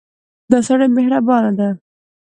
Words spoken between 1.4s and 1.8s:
دی.